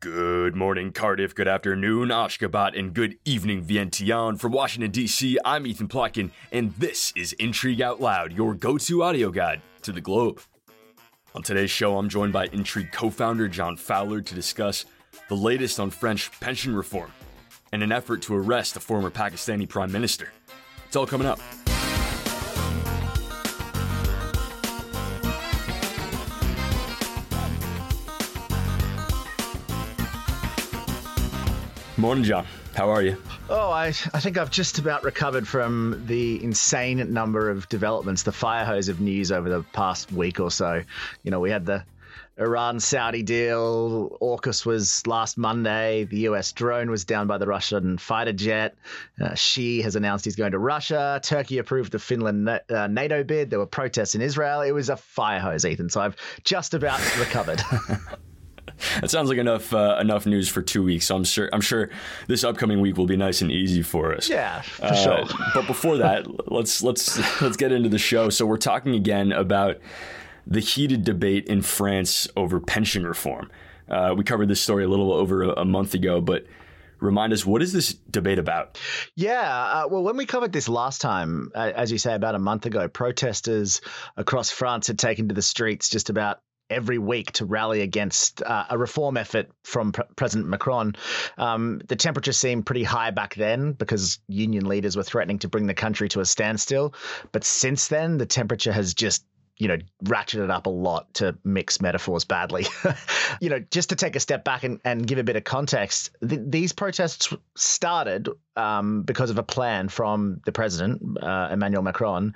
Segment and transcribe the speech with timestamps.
[0.00, 1.34] Good morning, Cardiff.
[1.34, 4.40] Good afternoon, Ashgabat, and good evening, Vientiane.
[4.40, 9.02] From Washington, D.C., I'm Ethan Plotkin, and this is Intrigue Out Loud, your go to
[9.02, 10.40] audio guide to the globe.
[11.34, 14.86] On today's show, I'm joined by Intrigue co founder John Fowler to discuss
[15.28, 17.12] the latest on French pension reform
[17.72, 20.32] and an effort to arrest the former Pakistani prime minister.
[20.86, 21.40] It's all coming up.
[32.00, 32.46] Morning, John.
[32.74, 33.18] How are you?
[33.50, 38.32] Oh, I, I think I've just about recovered from the insane number of developments, the
[38.32, 40.82] fire hose of news over the past week or so.
[41.24, 41.84] You know, we had the
[42.38, 44.16] Iran Saudi deal.
[44.22, 46.04] AUKUS was last Monday.
[46.04, 48.76] The US drone was down by the Russian fighter jet.
[49.20, 51.20] Uh, Xi has announced he's going to Russia.
[51.22, 53.50] Turkey approved the Finland uh, NATO bid.
[53.50, 54.62] There were protests in Israel.
[54.62, 55.90] It was a fire hose, Ethan.
[55.90, 57.60] So I've just about recovered.
[59.00, 61.06] That sounds like enough uh, enough news for two weeks.
[61.06, 61.90] So I'm sure I'm sure
[62.26, 64.28] this upcoming week will be nice and easy for us.
[64.28, 65.24] Yeah, for uh, sure.
[65.54, 68.28] but before that, let's let's let's get into the show.
[68.30, 69.78] So we're talking again about
[70.46, 73.50] the heated debate in France over pension reform.
[73.88, 76.46] Uh, we covered this story a little over a, a month ago, but
[77.00, 78.78] remind us what is this debate about?
[79.16, 82.38] Yeah, uh, well, when we covered this last time, uh, as you say, about a
[82.38, 83.80] month ago, protesters
[84.16, 86.40] across France had taken to the streets just about
[86.70, 90.94] every week to rally against uh, a reform effort from P- President Macron.
[91.36, 95.66] Um, the temperature seemed pretty high back then because union leaders were threatening to bring
[95.66, 96.94] the country to a standstill.
[97.32, 99.24] But since then, the temperature has just
[99.60, 102.66] you know, ratcheted up a lot to mix metaphors badly.
[103.40, 106.10] you know, just to take a step back and, and give a bit of context,
[106.26, 112.34] th- these protests started um, because of a plan from the president, uh, Emmanuel Macron,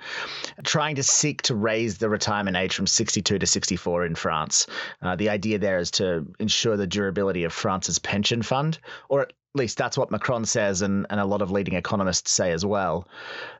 [0.64, 4.66] trying to seek to raise the retirement age from 62 to 64 in France.
[5.00, 8.78] Uh, the idea there is to ensure the durability of France's pension fund,
[9.09, 12.50] or at least that's what Macron says, and, and a lot of leading economists say
[12.50, 13.06] as well.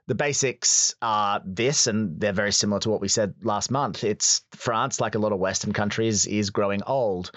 [0.09, 4.03] The basics are this, and they're very similar to what we said last month.
[4.03, 7.31] It's France, like a lot of Western countries, is growing old,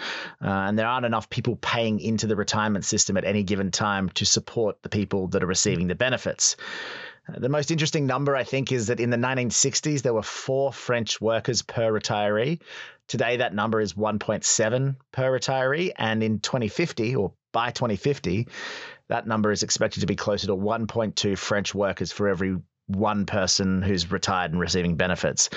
[0.44, 4.10] uh, and there aren't enough people paying into the retirement system at any given time
[4.16, 6.56] to support the people that are receiving the benefits.
[7.30, 10.74] Uh, the most interesting number, I think, is that in the 1960s, there were four
[10.74, 12.60] French workers per retiree.
[13.08, 15.92] Today, that number is 1.7 per retiree.
[15.96, 18.48] And in 2050, or by 2050,
[19.08, 23.82] that number is expected to be closer to 1.2 French workers for every one person
[23.82, 25.50] who's retired and receiving benefits.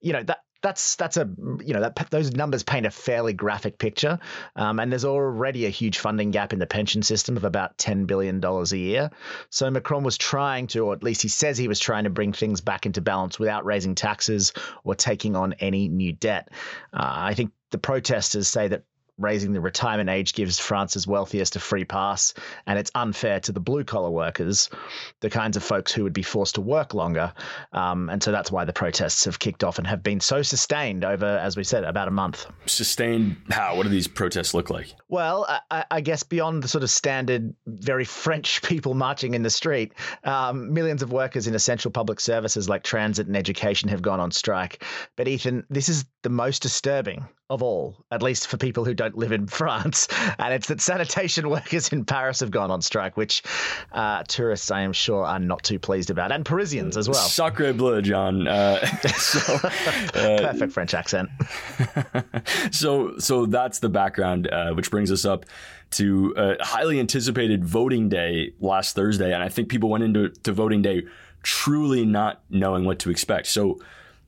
[0.00, 1.28] You know, that that's that's a
[1.60, 4.20] you know that those numbers paint a fairly graphic picture,
[4.56, 8.06] um, and there's already a huge funding gap in the pension system of about ten
[8.06, 9.10] billion dollars a year.
[9.50, 12.32] So Macron was trying to, or at least he says he was trying to bring
[12.32, 14.52] things back into balance without raising taxes
[14.84, 16.48] or taking on any new debt.
[16.92, 18.84] Uh, I think the protesters say that
[19.22, 22.34] raising the retirement age gives France's wealthiest a free pass,
[22.66, 24.68] and it's unfair to the blue collar workers,
[25.20, 27.32] the kinds of folks who would be forced to work longer.
[27.72, 31.04] Um, and so that's why the protests have kicked off and have been so sustained
[31.04, 32.46] over, as we said, about a month.
[32.66, 33.76] Sustained how?
[33.76, 34.94] What do these protests look like?
[35.08, 39.50] Well, I, I guess beyond the sort of standard, very French people marching in the
[39.50, 39.92] street,
[40.24, 44.30] um, millions of workers in essential public services like transit and education have gone on
[44.30, 44.84] strike.
[45.16, 49.16] But Ethan, this is the most disturbing of all, at least for people who don't
[49.16, 50.08] live in France.
[50.38, 53.42] And it's that sanitation workers in Paris have gone on strike, which
[53.92, 57.18] uh, tourists, I am sure, are not too pleased about, and Parisians as well.
[57.18, 58.48] Sacre bleu, John.
[58.48, 58.84] Uh,
[59.18, 59.70] so, uh,
[60.12, 61.28] Perfect French accent.
[62.70, 65.44] so, so that's the background, uh, which brings us up
[65.90, 70.52] to a highly anticipated voting day last Thursday, and I think people went into to
[70.52, 71.02] voting day
[71.42, 73.48] truly not knowing what to expect.
[73.48, 73.78] So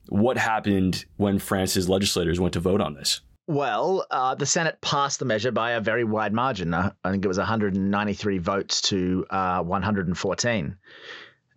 [0.09, 3.21] what happened when France's legislators went to vote on this?
[3.47, 6.73] Well, uh, the Senate passed the measure by a very wide margin.
[6.73, 10.75] Uh, I think it was 193 votes to uh, 114.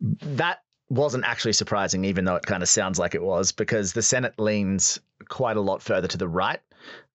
[0.00, 4.03] That wasn't actually surprising, even though it kind of sounds like it was, because the
[4.03, 4.98] Senate leans
[5.28, 6.60] quite a lot further to the right.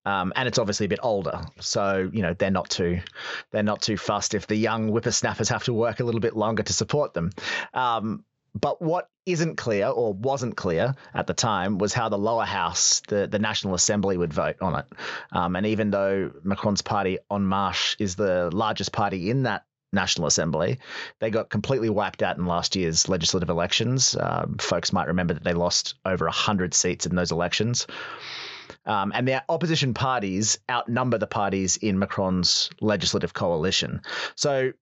[0.06, 3.00] Um, and it's obviously a bit older, so you know they're not too
[3.52, 6.62] they're not too fussed if the young whippersnappers have to work a little bit longer
[6.62, 7.30] to support them.
[7.74, 12.46] Um, but what isn't clear or wasn't clear at the time was how the lower
[12.46, 14.86] house, the, the National Assembly, would vote on it.
[15.32, 20.28] Um, and even though Macron's party, En Marche, is the largest party in that National
[20.28, 20.80] Assembly.
[21.20, 24.16] They got completely wiped out in last year's legislative elections.
[24.16, 27.88] Uh, folks might remember that they lost over 100 seats in those elections.
[28.86, 34.02] Um, and the opposition parties outnumber the parties in Macron's legislative coalition.
[34.36, 34.74] So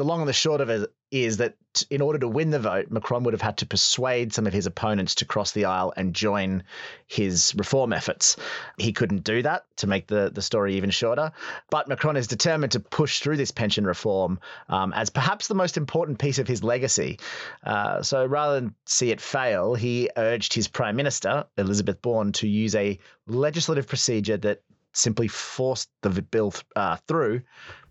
[0.00, 1.56] the long and the short of it is that
[1.90, 4.64] in order to win the vote, Macron would have had to persuade some of his
[4.64, 6.62] opponents to cross the aisle and join
[7.06, 8.38] his reform efforts.
[8.78, 11.32] He couldn't do that to make the, the story even shorter.
[11.68, 15.76] But Macron is determined to push through this pension reform um, as perhaps the most
[15.76, 17.20] important piece of his legacy.
[17.62, 22.48] Uh, so rather than see it fail, he urged his prime minister, Elizabeth Borne, to
[22.48, 24.62] use a legislative procedure that
[24.94, 27.42] simply forced the bill uh, through,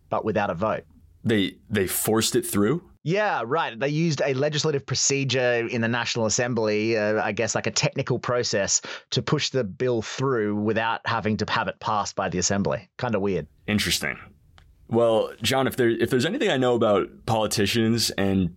[0.10, 0.86] but without a vote.
[1.24, 2.84] They they forced it through.
[3.04, 3.80] Yeah, right.
[3.80, 8.20] They used a legislative procedure in the National Assembly, uh, I guess like a technical
[8.20, 8.82] process,
[9.12, 12.90] to push the bill through without having to have it passed by the Assembly.
[12.98, 13.48] Kind of weird.
[13.68, 14.18] Interesting.
[14.90, 18.56] Well, John, if there if there's anything I know about politicians, and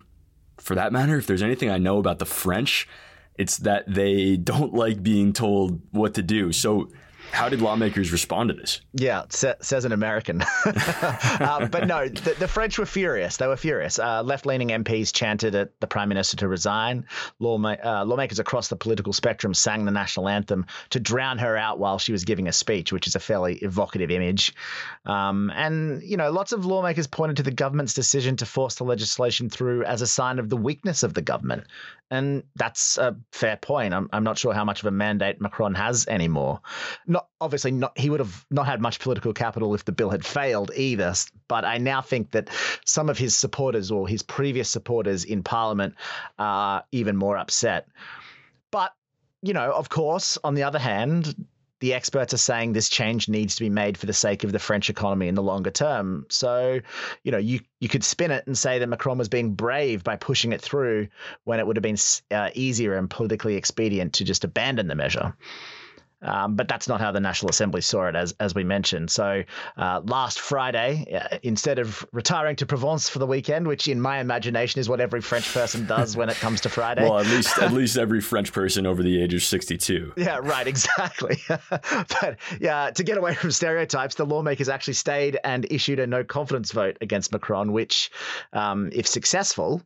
[0.58, 2.88] for that matter, if there's anything I know about the French,
[3.36, 6.52] it's that they don't like being told what to do.
[6.52, 6.88] So
[7.32, 8.81] how did lawmakers respond to this?
[8.93, 10.43] Yeah, says an American.
[10.64, 13.38] uh, but no, the, the, French were furious.
[13.38, 13.99] They were furious.
[13.99, 17.06] Uh, Left leaning MPs chanted at the prime minister to resign.
[17.40, 21.79] Lawma- uh, lawmakers across the political spectrum sang the national anthem to drown her out
[21.79, 24.55] while she was giving a speech, which is a fairly evocative image.
[25.06, 28.84] Um, and, you know, lots of lawmakers pointed to the government's decision to force the
[28.84, 31.64] legislation through as a sign of the weakness of the government.
[32.11, 33.94] And that's a fair point.
[33.94, 36.61] I'm, I'm not sure how much of a mandate Macron has anymore.
[37.22, 40.24] Not obviously not he would have not had much political capital if the bill had
[40.24, 41.14] failed either.
[41.48, 42.50] But I now think that
[42.84, 45.94] some of his supporters or his previous supporters in Parliament
[46.38, 47.86] are even more upset.
[48.70, 48.92] But
[49.42, 51.34] you know, of course, on the other hand,
[51.80, 54.60] the experts are saying this change needs to be made for the sake of the
[54.60, 56.26] French economy in the longer term.
[56.28, 56.80] So,
[57.24, 60.16] you know, you you could spin it and say that Macron was being brave by
[60.16, 61.08] pushing it through
[61.44, 61.98] when it would have been
[62.30, 65.36] uh, easier and politically expedient to just abandon the measure.
[66.22, 69.10] Um, but that's not how the National Assembly saw it, as as we mentioned.
[69.10, 69.42] So
[69.76, 74.20] uh, last Friday, uh, instead of retiring to Provence for the weekend, which in my
[74.20, 77.02] imagination is what every French person does when it comes to Friday.
[77.02, 80.14] Well, at least at least every French person over the age of sixty-two.
[80.16, 81.38] Yeah, right, exactly.
[81.48, 86.24] but yeah, to get away from stereotypes, the lawmakers actually stayed and issued a no
[86.24, 88.10] confidence vote against Macron, which,
[88.52, 89.82] um, if successful,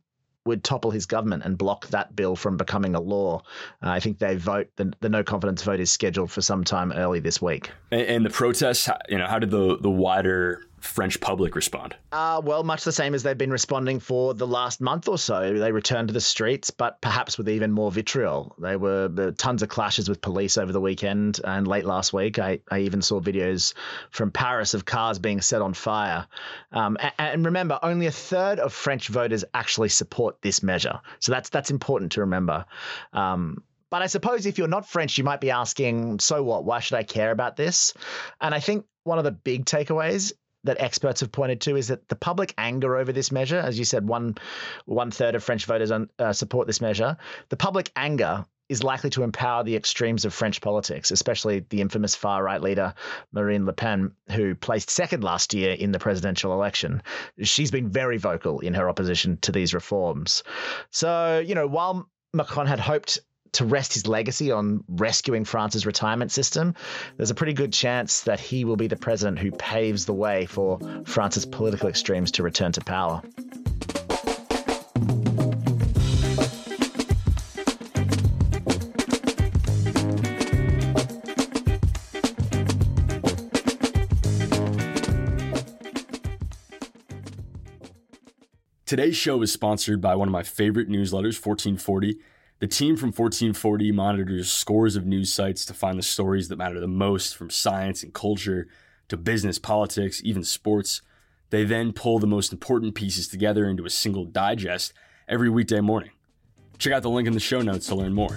[0.47, 3.43] would topple his government and block that bill from becoming a law.
[3.83, 6.91] Uh, I think they vote the, the no confidence vote is scheduled for some time
[6.91, 7.71] early this week.
[7.91, 11.95] And, and the protests, you know, how did the the wider French public respond?
[12.11, 15.53] Uh, well, much the same as they've been responding for the last month or so.
[15.53, 18.55] They returned to the streets, but perhaps with even more vitriol.
[18.59, 22.37] There were uh, tons of clashes with police over the weekend and late last week.
[22.39, 23.73] I, I even saw videos
[24.11, 26.27] from Paris of cars being set on fire.
[26.71, 30.99] Um, and, and remember, only a third of French voters actually support this measure.
[31.19, 32.65] So that's that's important to remember.
[33.13, 36.65] Um, but I suppose if you're not French, you might be asking, so what?
[36.65, 37.93] Why should I care about this?
[38.41, 40.33] And I think one of the big takeaways
[40.67, 43.85] that experts have pointed to is that the public anger over this measure, as you
[43.85, 44.35] said, one
[44.85, 47.17] one third of French voters uh, support this measure.
[47.49, 52.15] The public anger is likely to empower the extremes of French politics, especially the infamous
[52.15, 52.93] far right leader
[53.31, 57.01] Marine Le Pen, who placed second last year in the presidential election.
[57.41, 60.43] She's been very vocal in her opposition to these reforms.
[60.91, 63.19] So, you know, while Macron had hoped
[63.53, 66.75] to rest his legacy on rescuing France's retirement system,
[67.17, 70.45] there's a pretty good chance that he will be the president who paves the way
[70.45, 73.21] for France's political extremes to return to power.
[88.87, 92.19] Today's show is sponsored by one of my favorite newsletters, 1440.
[92.59, 96.79] The team from 1440 monitors scores of news sites to find the stories that matter
[96.79, 98.67] the most from science and culture
[99.09, 101.03] to business, politics, even sports.
[101.51, 104.93] They then pull the most important pieces together into a single digest
[105.27, 106.09] every weekday morning.
[106.79, 108.35] Check out the link in the show notes to learn more.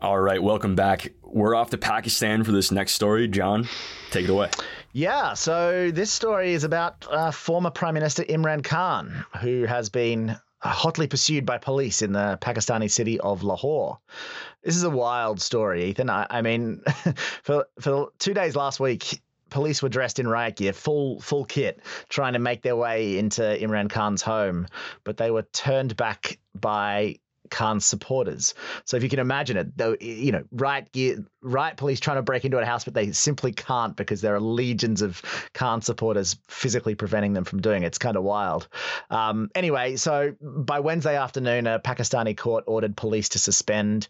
[0.00, 1.12] All right, welcome back.
[1.24, 3.26] We're off to Pakistan for this next story.
[3.26, 3.68] John,
[4.12, 4.48] take it away.
[4.96, 10.38] Yeah, so this story is about uh, former Prime Minister Imran Khan, who has been
[10.58, 13.98] hotly pursued by police in the Pakistani city of Lahore.
[14.62, 16.08] This is a wild story, Ethan.
[16.08, 16.80] I, I mean,
[17.42, 21.82] for for two days last week, police were dressed in riot gear, full full kit,
[22.08, 24.66] trying to make their way into Imran Khan's home,
[25.04, 27.16] but they were turned back by
[27.50, 28.54] Khan's supporters.
[28.84, 30.88] So if you can imagine it, though, you know, right
[31.42, 34.40] right police trying to break into a house, but they simply can't because there are
[34.40, 35.22] legions of
[35.54, 37.86] Khan supporters physically preventing them from doing it.
[37.86, 38.68] It's kind of wild.
[39.10, 44.08] Um, anyway, so by Wednesday afternoon, a Pakistani court ordered police to suspend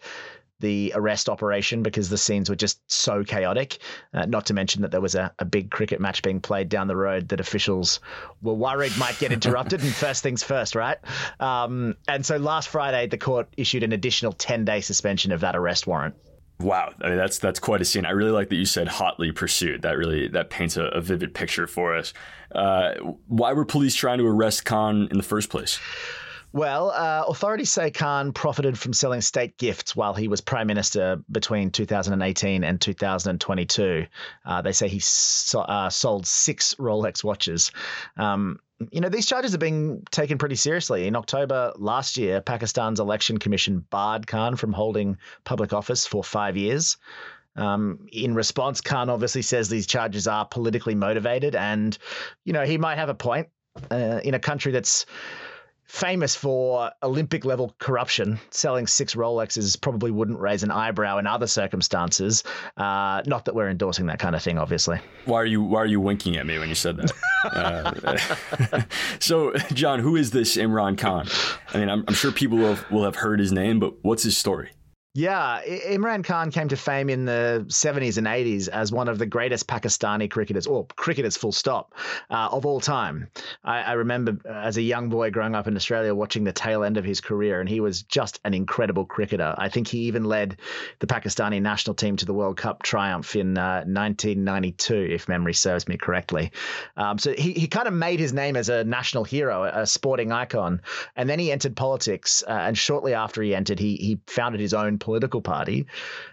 [0.60, 3.78] the arrest operation because the scenes were just so chaotic.
[4.14, 6.88] Uh, not to mention that there was a, a big cricket match being played down
[6.88, 8.00] the road that officials
[8.42, 9.80] were worried might get interrupted.
[9.82, 10.98] and first things first, right?
[11.40, 15.56] Um, and so last Friday, the court issued an additional 10 day suspension of that
[15.56, 16.14] arrest warrant.
[16.58, 18.06] Wow, I mean that's that's quite a scene.
[18.06, 19.82] I really like that you said hotly pursued.
[19.82, 22.14] That really that paints a, a vivid picture for us.
[22.50, 22.94] Uh,
[23.26, 25.78] why were police trying to arrest Khan in the first place?
[26.52, 31.20] Well, uh, authorities say Khan profited from selling state gifts while he was prime minister
[31.30, 34.06] between 2018 and 2022.
[34.44, 37.72] Uh, they say he so, uh, sold six Rolex watches.
[38.16, 38.60] Um,
[38.90, 41.06] you know, these charges are being taken pretty seriously.
[41.06, 46.56] In October last year, Pakistan's election commission barred Khan from holding public office for five
[46.56, 46.96] years.
[47.56, 51.96] Um, in response, Khan obviously says these charges are politically motivated, and
[52.44, 53.48] you know he might have a point.
[53.90, 55.04] Uh, in a country that's
[55.86, 58.38] famous for Olympic level corruption.
[58.50, 62.44] Selling six Rolexes probably wouldn't raise an eyebrow in other circumstances.
[62.76, 64.98] Uh, not that we're endorsing that kind of thing, obviously.
[65.24, 67.12] Why are you Why are you winking at me when you said that?
[67.44, 68.82] uh,
[69.18, 71.28] so, John, who is this Imran Khan?
[71.72, 74.22] I mean, I'm, I'm sure people will have, will have heard his name, but what's
[74.22, 74.70] his story?
[75.16, 79.24] Yeah, Imran Khan came to fame in the 70s and 80s as one of the
[79.24, 81.94] greatest Pakistani cricketers, or cricketers full stop,
[82.28, 83.28] uh, of all time.
[83.64, 86.98] I, I, remember as a young boy growing up in Australia watching the tail end
[86.98, 89.54] of his career, and he was just an incredible cricketer.
[89.56, 90.58] I think he even led
[90.98, 95.88] the Pakistani national team to the World Cup triumph in uh, 1992, if memory serves
[95.88, 96.52] me correctly.
[96.98, 100.30] Um, so he, he kind of made his name as a national hero, a sporting
[100.30, 100.82] icon.
[101.16, 104.74] And then he entered politics, uh, and shortly after he entered, he, he founded his
[104.74, 105.86] own political party,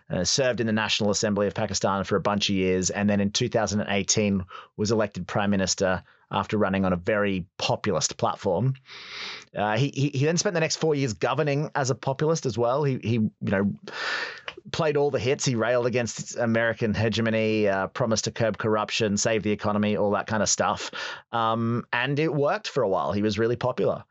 [0.10, 3.20] uh, served in the National Assembly of Pakistan for a bunch of years, and then
[3.20, 4.44] in 2018
[4.78, 6.02] was elected prime minister
[6.32, 8.74] after running on a very populist platform.
[9.56, 12.58] Uh, he, he, he then spent the next four years governing as a populist as
[12.58, 12.84] well.
[12.84, 13.72] He he you know
[14.72, 15.46] played all the hits.
[15.46, 20.26] He railed against American hegemony, uh, promised to curb corruption, save the economy, all that
[20.26, 20.90] kind of stuff,
[21.32, 23.12] um, and it worked for a while.
[23.12, 24.04] He was really popular.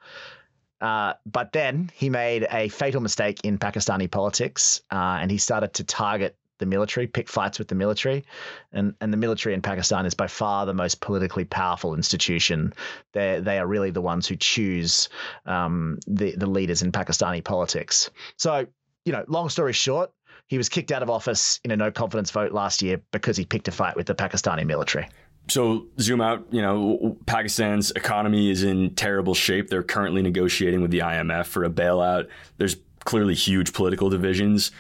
[0.82, 5.72] Uh, but then he made a fatal mistake in Pakistani politics, uh, and he started
[5.74, 8.24] to target the military, pick fights with the military,
[8.72, 12.74] and and the military in Pakistan is by far the most politically powerful institution.
[13.12, 15.08] They they are really the ones who choose
[15.46, 18.10] um, the the leaders in Pakistani politics.
[18.36, 18.66] So
[19.04, 20.10] you know, long story short,
[20.48, 23.44] he was kicked out of office in a no confidence vote last year because he
[23.44, 25.08] picked a fight with the Pakistani military.
[25.49, 29.68] So zoom out, you know, Pakistan's economy is in terrible shape.
[29.68, 32.28] They're currently negotiating with the IMF for a bailout.
[32.58, 34.70] There's clearly huge political divisions.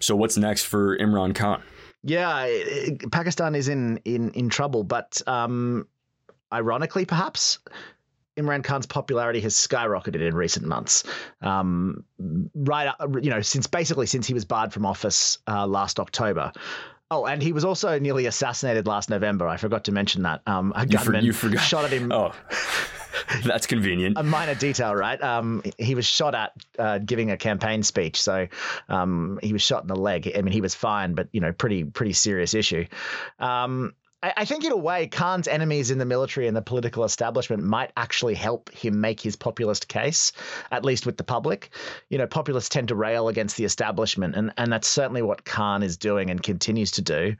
[0.00, 1.62] So what's next for Imran Khan?
[2.02, 2.48] Yeah,
[3.10, 5.88] Pakistan is in in in trouble, but um,
[6.52, 7.58] ironically, perhaps
[8.36, 11.04] Imran Khan's popularity has skyrocketed in recent months.
[11.40, 12.04] Um,
[12.54, 16.52] right, you know, since basically since he was barred from office uh, last October.
[17.10, 19.46] Oh, and he was also nearly assassinated last November.
[19.46, 20.42] I forgot to mention that.
[20.46, 22.10] Um, a you gunman for, you shot at him.
[22.10, 22.32] Oh,
[23.44, 24.18] that's convenient.
[24.18, 25.20] a minor detail, right?
[25.22, 28.48] Um, he was shot at uh, giving a campaign speech, so
[28.88, 30.32] um, he was shot in the leg.
[30.36, 32.86] I mean, he was fine, but you know, pretty pretty serious issue.
[33.38, 33.94] Um,
[34.36, 37.92] I, think in a way, Khan's enemies in the military and the political establishment might
[37.96, 40.32] actually help him make his populist case,
[40.70, 41.70] at least with the public.
[42.08, 45.82] You know, populists tend to rail against the establishment, and, and that's certainly what Khan
[45.82, 47.36] is doing and continues to do.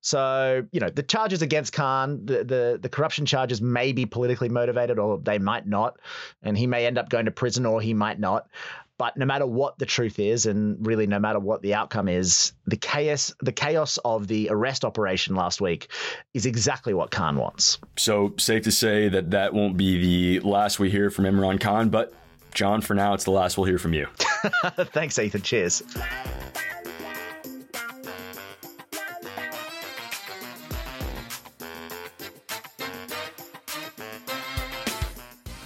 [0.00, 4.48] So, you know, the charges against Khan, the, the, the corruption charges may be politically
[4.48, 5.98] motivated or they might not,
[6.42, 8.48] and he may end up going to prison or he might not.
[8.96, 12.52] But no matter what the truth is, and really no matter what the outcome is,
[12.66, 15.88] the chaos the chaos of the arrest operation last week
[16.32, 17.78] is exactly what Khan wants.
[17.96, 21.88] So safe to say that that won't be the last we hear from Imran Khan,
[21.88, 22.12] but
[22.54, 24.06] John, for now, it's the last we'll hear from you.
[24.14, 25.42] Thanks, Ethan.
[25.42, 25.82] Cheers.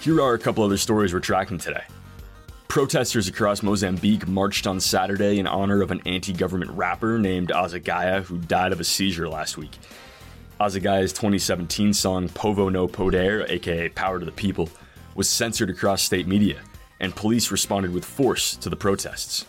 [0.01, 1.83] Here are a couple other stories we're tracking today.
[2.69, 8.21] Protesters across Mozambique marched on Saturday in honor of an anti government rapper named Azagaia
[8.21, 9.71] who died of a seizure last week.
[10.61, 14.69] Azagaia's 2017 song Povo no Poder, aka Power to the People,
[15.15, 16.61] was censored across state media,
[16.99, 19.47] and police responded with force to the protests.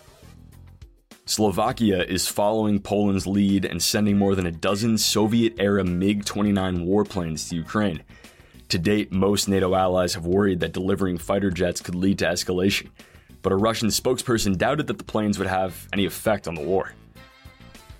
[1.26, 6.86] Slovakia is following Poland's lead and sending more than a dozen Soviet era MiG 29
[6.86, 8.02] warplanes to Ukraine.
[8.70, 12.88] To date, most NATO allies have worried that delivering fighter jets could lead to escalation,
[13.42, 16.92] but a Russian spokesperson doubted that the planes would have any effect on the war.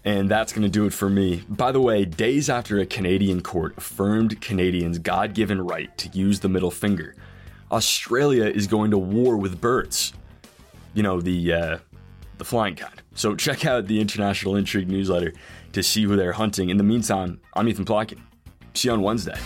[0.05, 1.45] And that's going to do it for me.
[1.49, 6.41] By the way, days after a Canadian court affirmed Canadians' God given right to use
[6.41, 7.15] the middle finger,
[7.71, 10.15] Australia is going to war with birds.
[10.95, 11.79] You know, the, uh,
[12.39, 13.03] the flying kind.
[13.15, 15.35] So check out the International Intrigue newsletter
[15.73, 16.71] to see who they're hunting.
[16.71, 18.21] In the meantime, I'm Ethan Plotkin.
[18.75, 19.39] See you on Wednesday.